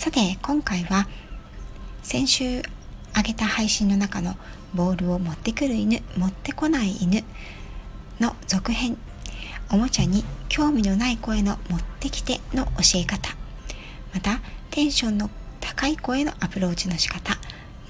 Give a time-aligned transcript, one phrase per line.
[0.00, 1.06] さて今回は
[2.02, 2.62] 先週
[3.12, 4.34] あげた配信の中の
[4.72, 7.22] ボールを持ってくる犬持ってこない犬
[8.18, 8.96] の続編
[9.70, 13.36] おもちゃに興味のない声の持ってきての教え方。
[14.14, 15.28] またテンションの
[15.60, 17.34] 高い声のアプローチの仕方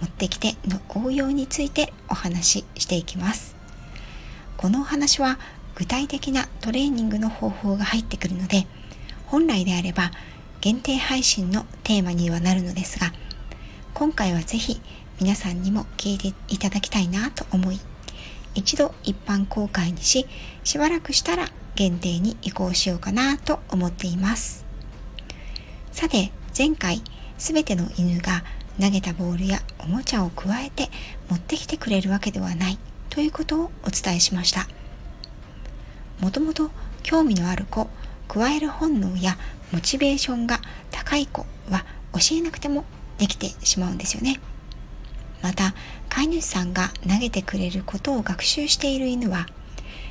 [0.00, 3.54] 持ってきての応用についてお話ししていきます。
[4.56, 5.38] このお話は
[5.76, 8.66] 具体的なトレーニングの方法が入ってくるので
[9.26, 10.10] 本来であれば
[10.60, 13.12] 限定配信のテーマにはなるのですが
[13.94, 14.80] 今回はぜひ
[15.20, 17.80] 皆さんにも聞いていただきたいなと思い
[18.54, 20.26] 一度一般公開にし
[20.64, 24.66] しばらくしたら限定に移行しようかなと思っています。
[25.92, 27.02] さて前回
[27.38, 28.42] 全ての犬が
[28.80, 30.90] 投げたボールやおもちゃを加えて
[31.28, 34.68] 持ってきてくれるわけではないということをお伝えしました。
[36.20, 36.70] もともと
[37.02, 37.88] 興味のある子
[38.28, 39.38] 加える本能や
[39.72, 42.84] モチベーションが高い子は教えなくても
[43.18, 44.40] できてしまうんですよね。
[45.42, 45.74] また
[46.08, 49.46] 飼い主さんが投げてくれることを学習している犬は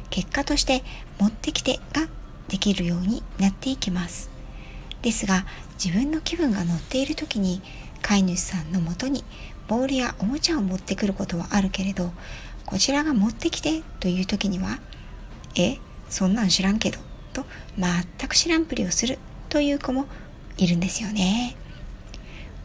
[0.10, 0.84] 結果として
[1.20, 2.08] 持ってきてが
[2.48, 4.30] できるようになっていきます。
[5.02, 5.46] ですが
[5.84, 7.62] 自分の気分が乗っている時に
[8.02, 9.24] 飼い主さんのもとに
[9.68, 12.12] ボールやおもちゃを持ってくることはあるけれど
[12.66, 14.80] こちらが持ってきてという時には
[15.56, 15.78] え
[16.10, 17.00] そんなん知らんけど
[17.34, 17.46] と
[17.78, 20.06] 全く知らんぷりをするという子も
[20.58, 21.56] いるんですよね。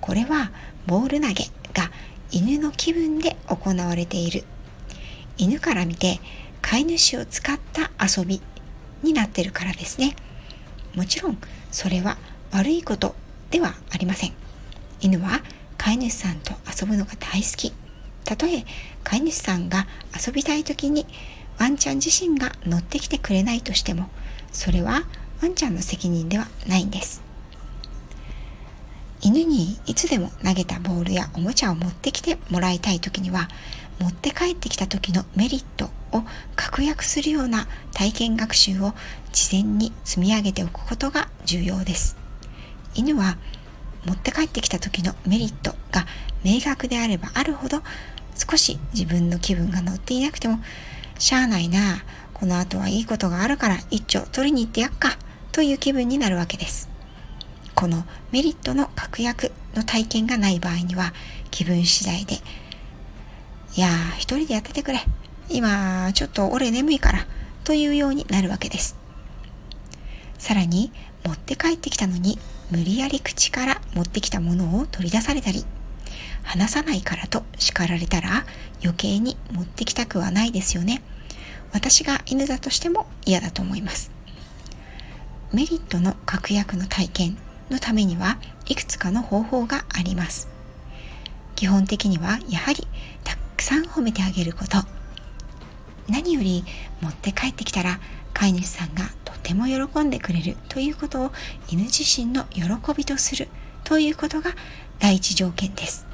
[0.00, 0.52] これは
[0.86, 1.90] ボール投げが
[2.30, 4.44] 犬の気分で行われている。
[5.38, 6.20] 犬から見て
[6.62, 8.40] 飼い主を使った遊び
[9.02, 10.14] になってるからですね。
[10.94, 11.38] もちろん
[11.70, 12.18] それは
[12.52, 13.14] 悪いこと
[13.50, 14.32] ではありません。
[15.00, 15.40] 犬は
[15.78, 17.72] 飼い主さんと遊ぶのが大好き。
[18.24, 18.64] たとえ
[19.02, 21.06] 飼い主さんが遊びたい時に
[21.58, 24.08] ワンちゃん自身が乗ってきてくれないとしても
[24.50, 25.02] それは
[25.44, 27.22] ワンちゃんの責任ではないんです。
[29.20, 33.48] 犬にいつでも投げたボールやおもちゃを持ってきてもらいたい時には
[34.00, 36.22] 持って帰ってきた時のメリットを
[36.56, 38.94] 確約するような体験学習を
[39.32, 42.16] 事前に積み上げておくことが重要です。
[42.94, 43.36] 犬は
[44.06, 46.06] 持って帰ってきた時のメリットが
[46.42, 47.82] 明確であればあるほど
[48.34, 50.60] 少し自分の気分が乗っていなくても
[51.18, 55.18] しゃあないなこの後はいいことがあるから一丁取りに行ってやっか。
[55.54, 56.90] という気分になるわけです。
[57.76, 61.14] このメリットの確約の体験がない場合には
[61.52, 62.34] 気分次第で
[63.76, 65.00] いやー一人でやっててくれ。
[65.48, 67.26] 今ちょっと俺眠いから。
[67.62, 68.96] というようになるわけです。
[70.38, 70.92] さらに
[71.24, 72.38] 持って帰ってきたのに
[72.70, 75.64] 無理やり口から持ってきたものを取り出されたり
[76.42, 78.44] 話さないからと叱られたら
[78.82, 81.02] 余計に持ってきたくはないですよね。
[81.72, 84.13] 私が犬だとしても嫌だと思います。
[85.54, 87.36] メリットの確約の体験
[87.70, 90.48] のためにはいくつかの方法があります。
[91.54, 92.86] 基本的にはやはり
[93.22, 94.78] たくさん褒めてあげること。
[96.08, 96.64] 何より
[97.00, 98.00] 持って帰ってきたら
[98.32, 101.32] 飼い主さんがとても喜んでくれるということを
[101.68, 102.64] 犬自身の喜
[102.96, 103.48] びとする
[103.84, 104.50] ということが
[104.98, 106.04] 第一条件です。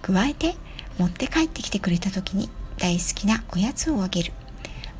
[0.00, 0.54] 加えて
[0.98, 2.48] 持って帰ってきてくれた時に
[2.78, 4.32] 大好きなおやつをあげる。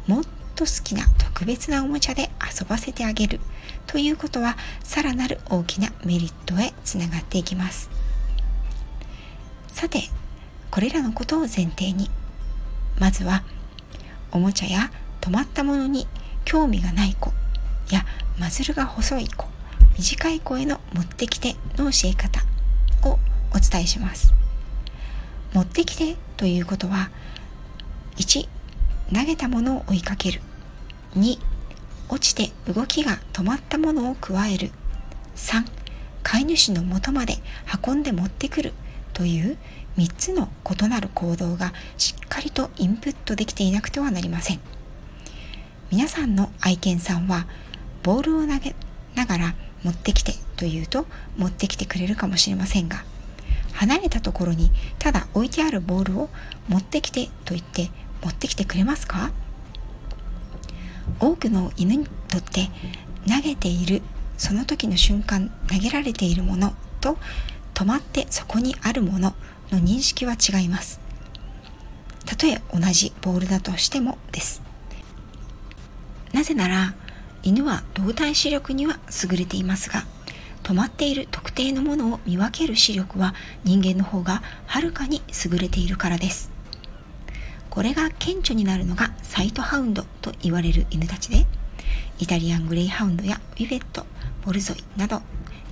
[0.07, 3.39] もっと好きな特別なおもちゃで遊ばせてあげる。
[3.87, 7.91] ということはさらなる大きなメリットへつながっていきます。
[9.69, 10.03] さて
[10.71, 12.11] これらのことを前提に
[12.99, 13.45] まずは
[14.33, 14.91] おもちゃや
[15.21, 16.09] 止まったものに
[16.45, 17.33] 興味がない子
[17.91, 18.05] や
[18.39, 19.47] マズルが細い子
[19.97, 22.41] 短い子への持ってきての教え方
[23.09, 23.19] を
[23.55, 24.33] お伝えします。
[25.53, 27.11] 持ってきてということは
[28.17, 28.49] 1
[29.15, 30.41] 投げたものを追いかける。
[31.17, 31.39] 2
[32.09, 34.71] 落ちて動きが止まったものを加える。
[35.37, 35.65] 3
[36.23, 37.37] 飼い主の元まで
[37.87, 38.73] 運んで持ってくる。
[39.13, 39.59] という
[39.97, 44.61] 3つの異なる行動がしっかりとインプットできていなくてはなりません。
[45.91, 47.47] 皆さんの愛犬さんは
[48.03, 48.77] ボールを投げ
[49.15, 51.07] ながら持ってきてというと
[51.37, 53.05] 持ってきてくれるかもしれませんが
[53.73, 56.31] 離れたところにただ置いてあるボールを
[56.69, 57.91] 持ってきてと言って
[58.23, 59.31] 持ってきてくれますか？
[61.21, 62.69] 多くの犬にとって
[63.27, 64.03] 投げている
[64.37, 67.17] その時の瞬間投げられているものと
[67.75, 69.35] 止まってそこにあるもの
[69.71, 71.01] の認識は違います。
[72.25, 74.63] たとえ同じボールだとしてもです。
[76.33, 76.95] なぜなら
[77.43, 78.99] 犬は動体視力には
[79.31, 80.05] 優れていますが
[80.63, 83.35] 止まっている特定のものを見分ける視力は
[83.65, 86.58] 人間の方がはるかに優れているからです。
[87.71, 91.47] これが顕著になるのがサイトハウンドと言われる犬たちで
[92.19, 94.05] イタリアングレイハウンドやウィベット
[94.45, 95.23] ボルゾイなど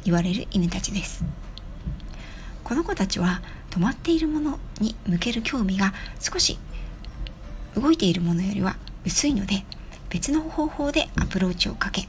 [0.05, 1.25] 言われる犬たちです。
[2.63, 6.59] この子たちは止まっているものに向ける興味が少し
[7.75, 9.65] 動いているものよりは薄いので
[10.11, 12.09] 別の方法でアプローチをかけ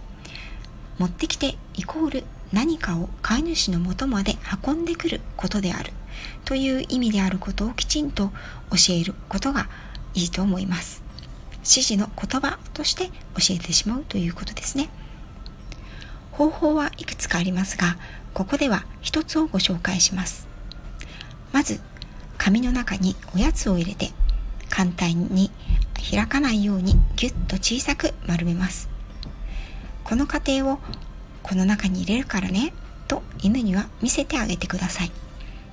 [0.97, 4.35] 持ってきてイコール何かを飼い主のもとまで
[4.65, 5.91] 運んでくることである。
[6.45, 8.31] という意味であることをきちんと
[8.71, 9.69] 教えることが
[10.13, 11.03] いいと思います。
[11.59, 14.89] 指示の言葉として教えてしまうということですね。
[16.31, 17.97] 方法はいくつかありますが
[18.33, 20.47] ここでは一つをご紹介します。
[21.51, 21.81] まず
[22.37, 24.11] 紙の中におやつを入れて
[24.69, 25.51] 簡単に
[26.09, 28.89] 開かないようにギュッと小さく丸めます。
[30.03, 30.79] この過程を
[31.43, 32.73] この中に入れるからね
[33.07, 35.11] と犬には見せてあげてください。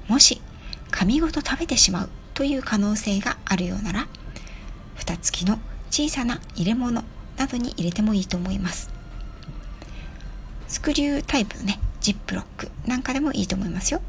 [0.08, 0.40] もし
[0.90, 4.06] 紙ごと食べてしまうという可能性があるようなら
[4.94, 5.58] 蓋付きの
[5.90, 7.04] 小さな入れ物
[7.36, 8.90] などに入れてもいいと思います。
[10.68, 14.00] スクリュータイプのねジップロックなんかでもいいと思いますよ。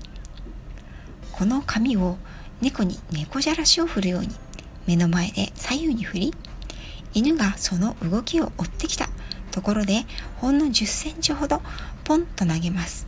[1.31, 2.17] この紙を
[2.61, 4.29] 猫に猫じゃらしを振るように
[4.87, 6.33] 目の前で左右に振り
[7.13, 9.09] 犬がその動きを追ってきた
[9.51, 10.05] ところで
[10.37, 11.61] ほんの10センチほど
[12.03, 13.07] ポンと投げます。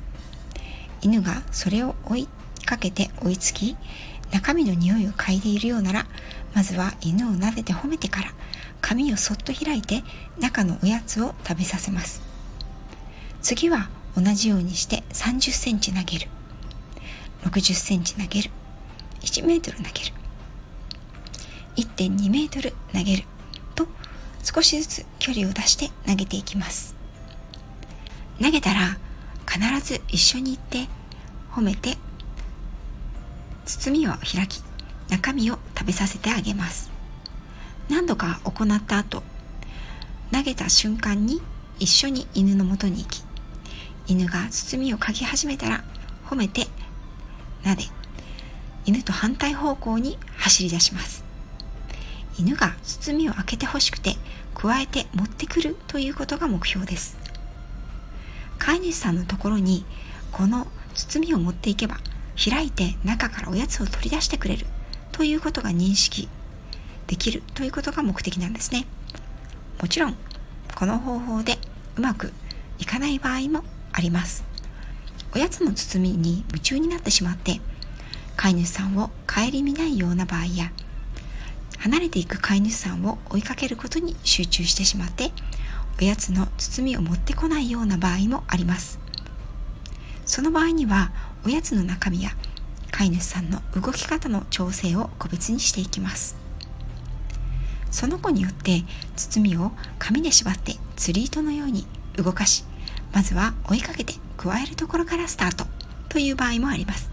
[1.02, 2.28] 犬がそれを追い
[2.68, 3.76] かけて追いつき
[4.32, 6.06] 中身の匂いを嗅いでいるようなら
[6.54, 8.32] まずは犬を撫でて褒めてから
[8.82, 10.04] 紙をそっと開いて
[10.40, 12.22] 中のおやつを食べさせます。
[13.42, 16.28] 次は同じようにして30センチ投げる。
[17.44, 18.52] 60センチ投げる。
[19.22, 19.94] 1メートル投げる。
[21.78, 23.24] 1.2メートル投げる。
[23.76, 23.88] と
[24.44, 26.96] 少しずつ距離を出して投げていきます。
[28.42, 28.98] 投げたら
[29.48, 30.88] 必ず一緒に行って
[31.52, 31.98] 褒めて
[33.68, 34.64] 包みを開き
[35.10, 36.90] 中身を食べさせてあげます。
[37.90, 39.24] 何度か行った後
[40.32, 41.42] 投げた瞬間に
[41.80, 43.24] 一緒に犬のもとに行き
[44.08, 45.84] 犬が包みを嗅ぎ始めたら
[46.26, 46.68] 褒めて
[47.64, 47.84] 撫で
[48.86, 51.26] 犬と反対方向に走り出します。
[52.40, 54.16] 犬が包みを開けてほしくて
[54.54, 57.18] 加えて持ってくるということが目標です。
[58.60, 59.86] 飼い主さんのところに
[60.32, 61.98] この包みを持っていけば
[62.38, 64.66] 開いて中からおやつを取り出してくれる。
[65.12, 66.30] ということが認識。
[67.08, 67.42] できる。
[67.56, 68.86] ということが目的なんですね。
[69.82, 70.18] もちろん
[70.76, 71.58] この方法で
[71.96, 72.32] うまく
[72.80, 74.44] いかない場合もあります。
[75.34, 77.60] おやつの包みに夢中になってしまって
[78.36, 80.72] 飼い主さんを顧みないような場合や
[81.80, 85.32] 離れていく飼い主さんを追いかけることに集中してしまって
[86.00, 89.00] おやつの包みを持ってこないような場合もあります。
[90.26, 91.12] その場合には
[91.46, 92.32] おやつの中身や
[92.92, 96.36] 飼い主さんの動き方の調整を個別にしていきます。
[97.92, 98.84] その子によって
[99.16, 102.66] 包みを紙で縛って釣り糸のように動かし
[103.14, 105.66] まずは追いかけて加えるところからスタート
[106.10, 107.10] という場合もあります。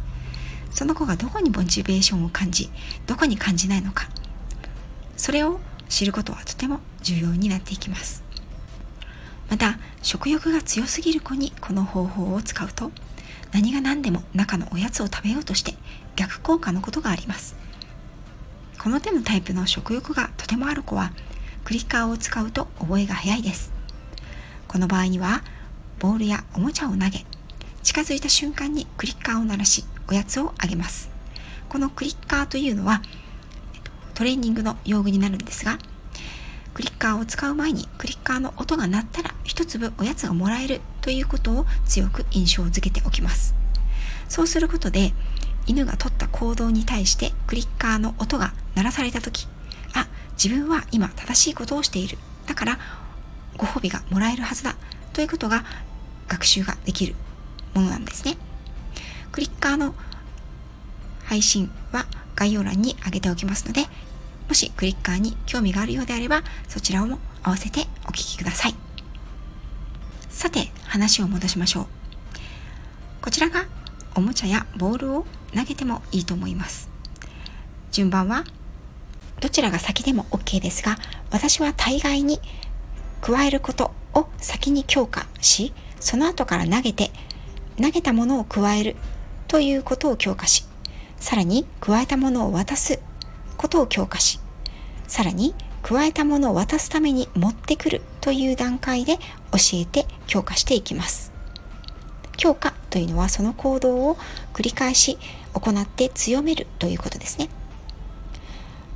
[0.71, 2.69] その子がどこにモチベーションを感じ
[3.07, 4.09] どこに感じないのか
[5.17, 8.25] それを知ることはとても重要になっていきます。
[9.49, 12.91] また食欲が強すぎる子にこの方法を使うと
[13.55, 15.75] 何が何でも中のおやつを食べようとして
[16.17, 17.55] 逆効果のことがあります。
[18.83, 21.13] この手のタイプの食欲がとてもある子は
[21.63, 23.73] クリッカーを使うと覚えが早いです。
[24.67, 25.45] この場合には
[26.01, 27.25] ボールやおもちゃを投げ
[27.85, 31.09] 近づいた瞬間にクリッカーを鳴らしおやつをあげます。
[31.69, 33.03] このクリッカーというのは
[34.15, 35.79] トレーニングの用具になるんですが
[36.75, 43.55] クリッカーを使う前にクリッカーの音が鳴ったら一粒おやつがもらえるということを強く印象づけておきます。
[44.29, 45.13] そうすることで
[45.67, 49.47] 犬が取った行動に対してクリッカーの音が鳴らされた時
[49.95, 52.19] あ自分は今正しいことをしている。
[52.47, 52.79] だから
[53.57, 54.77] ご褒美がもらえるはずだ
[55.13, 55.65] ということが
[56.27, 57.15] 学習ができる
[57.75, 58.37] ものなんですね。
[59.31, 59.95] クリッカーの
[61.25, 63.87] 配信は概要欄に上げておきますので
[64.49, 68.75] もしクリッカーに興味があるようであればそちらも合わせてお聴きください。
[70.29, 71.87] さて話を戻しましょう。
[73.23, 73.65] こちらが
[74.15, 76.91] おもちゃやボールを投げてもいいと思います。
[77.91, 78.45] 順番は
[79.41, 80.97] どちらが先でも OK ですが
[81.31, 82.41] 私は大概に
[83.21, 87.11] 加えることを先に強化しその後から投げて
[87.81, 88.97] 投げたものを加える
[89.49, 90.67] ということを強化し、
[91.17, 93.01] さらに加えたものを渡す
[93.65, 94.41] ことを強化し、
[95.09, 99.17] さらに加えたものを渡すために持ってくるという段階で
[99.53, 101.33] 教えて強化していきます。
[102.37, 104.19] 強化というのはその行動を
[104.53, 105.17] 繰り返し
[105.55, 107.49] 行って強めるということですね。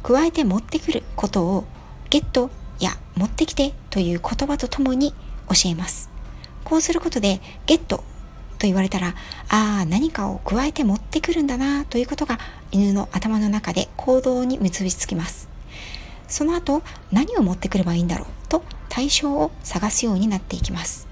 [0.02, 1.64] 加えて持ってくることを
[2.10, 5.14] ゲットや持ってきてという言葉とともに
[5.48, 6.10] 教えます。
[6.64, 8.04] こうすることでゲット
[8.58, 9.14] と言われたら、
[9.48, 12.38] ああ、何かを加えて持ってくるんだなということが
[12.72, 15.48] 犬の頭の中で行動に結びつきます。
[16.26, 21.06] その後、何を持ってくればいいんだろうと対象を探すようになっていきます。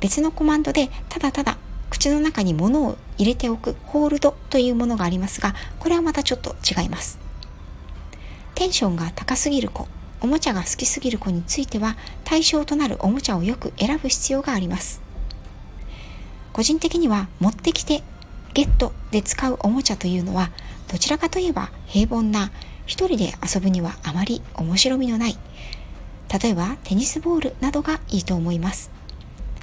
[0.00, 1.58] 別のコマンドでただただ
[1.90, 7.18] 口の中に物を入れておくホールドというものがありますが、これはまたちょっと違います。
[8.54, 9.88] テンションが高すぎる子、
[10.20, 15.07] おもちゃが好きすぎる子については対象となるおもちゃをよく選ぶ必要があります。
[16.58, 18.02] 個人的には持ってきて
[18.52, 20.50] ゲットで使うおもちゃというのは
[20.90, 22.50] どちらかといえば平凡な
[22.84, 25.38] 一人で遊ぶにはあまり面白みのない
[26.42, 28.90] 例えばテニスボールなどがいいと思います。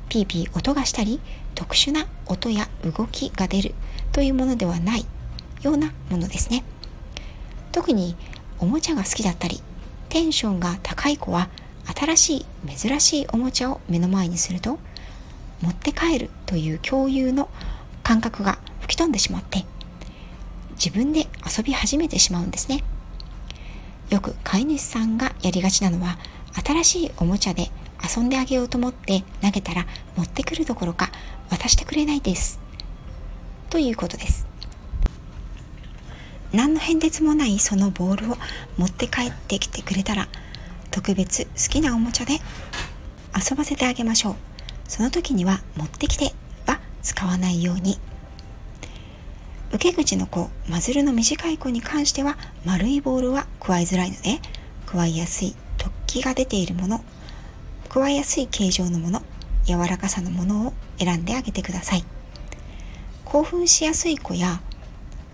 [0.07, 1.19] ピーピー音がしたり
[1.53, 3.75] 特殊な音や動きが出る
[4.13, 5.05] というものではない
[5.63, 6.63] ようなものですね。
[7.73, 8.15] 特に
[8.57, 9.61] おもちゃが好きだったり
[10.07, 11.49] テンションが高い子は
[11.93, 12.45] 新しい
[12.77, 14.79] 珍しいおもちゃを目の前にすると
[15.61, 17.49] 持って帰るという共有の
[18.03, 19.65] 感覚が吹き飛んでしまって
[20.71, 22.83] 自分で遊び始めてしまうんですね。
[24.09, 26.17] よく飼い主さんがやりがちなのは
[26.63, 27.71] 新しいおもちゃで
[28.15, 29.85] 遊んであげようと思って投げたら
[30.15, 31.11] 持ってくるどころか
[31.49, 32.59] 渡してくれないです。
[33.69, 34.45] ということです。
[36.53, 38.37] 何の変哲もないそのボールを
[38.77, 40.27] 持って帰ってきてくれたら
[40.91, 42.39] 特別好きなおもちゃで
[43.35, 44.54] 遊ばせてあげましょう。
[44.87, 46.33] その時には持ってきて
[46.67, 47.99] は使わないように。
[49.71, 54.39] 受け口の子マズルの短い子に関しては丸いボールは加えづらいので
[54.85, 57.03] 加えやすい突起が出ているもの
[57.89, 59.21] 加えやすい形状のもの
[59.65, 62.05] 柔らかさのものを選んであげてください。
[63.25, 64.61] 興奮しやすい子や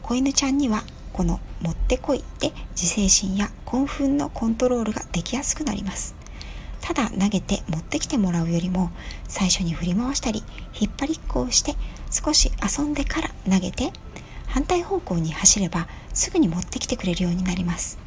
[0.01, 6.21] 子犬ちゃんにはこの持ってこいで自制心や興奮のコントロールができやすくなります。
[6.82, 8.92] ただ投げて持ってきてもらうよりも
[9.28, 10.44] 最初に振り回したり
[10.80, 11.76] 引っ張りっこをして
[12.10, 13.92] 少し遊んでから投げて
[14.48, 17.98] 反対方向に走ればすぐに持ってきてくれるようになります。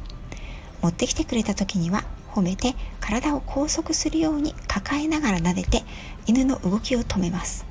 [0.81, 5.83] 持ってきてくれた時には褒めて体を拘束するように抱えながら撫でて
[6.27, 7.65] 犬の動きを止めます。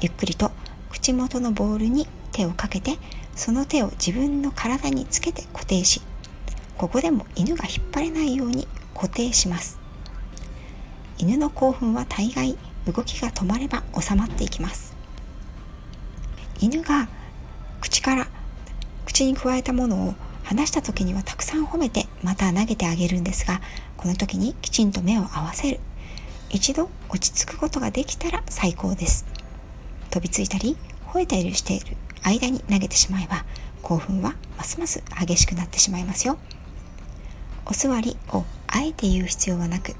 [0.00, 0.50] ゆっくりと
[0.90, 2.96] 口元のボールに手をかけて
[3.36, 6.00] その手を自分の体につけて固定し
[6.76, 9.79] ここでも犬が引っ張れないように固定します。
[11.20, 14.96] 犬の興奮は大概動きが止まれば収まっていきます。
[16.62, 17.08] 犬が
[17.82, 18.26] 口から
[19.04, 23.60] 口に加えたものを離した時にはたくさん褒めてまた投げてあげるんですが
[23.98, 25.80] この時にきちんと目を合わせる。
[26.48, 29.26] 一度落ち着くことができたら最高です。
[30.08, 31.98] 飛びついたり吠えたりしている。
[32.22, 33.44] 間に投げてしまえば
[33.82, 36.38] 興奮はますます激しくなってしまいますよ。
[37.66, 39.94] お座りをあえて言う必要はなく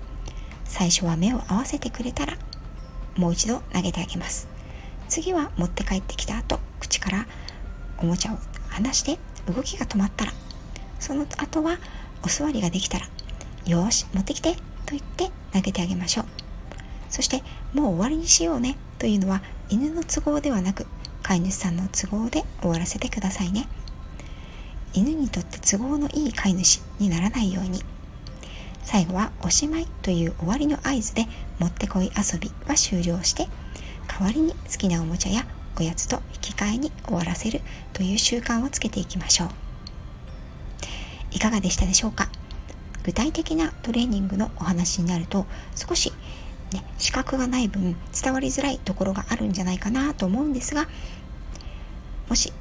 [0.71, 2.39] 最初は目を合わせてくれたら
[3.17, 4.49] もう一度投げてあげます。
[5.09, 7.27] 次は持って帰ってきた後口から
[7.99, 9.19] おもちゃを離して
[9.53, 10.33] 動きが止まったら
[11.01, 11.79] その後は
[12.23, 13.09] お座りができたら
[13.67, 14.61] よし持ってきてと
[14.93, 16.27] 言って投げてあげましょう。
[17.11, 17.43] そして
[17.75, 20.87] もう終わりにしようねというのは犬の都合ではなく
[21.25, 23.67] 飼い主さんの都合で終わらせてくださいね。
[24.95, 27.83] 犬にとって都合のいい飼い主にならないように
[28.83, 31.27] 最後はおしまいという終わりの合図で
[31.59, 33.49] もってこい遊びは終了して
[34.09, 35.47] 代わりに好きなおもちゃや
[35.79, 37.61] おやつと引き換えに終わらせる
[37.93, 39.49] という習慣をつけていきましょう
[41.33, 42.29] いかがでしたでしょうか？
[43.05, 45.47] 具体的なトレーニングのお話になると
[45.77, 46.13] 少し
[46.73, 50.87] ね、資格がない分伝わりづらいところがあるんじゃないかなと思うんですが
[52.29, 52.53] もし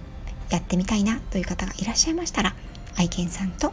[0.49, 2.55] やってみたいなという方がいらっしゃいましたら
[2.97, 3.71] 愛犬さんと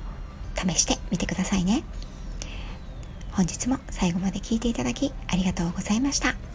[0.55, 1.85] 試してみてくださいね。
[3.37, 6.46] 本日も最後まで聴いていただきありがとうございました。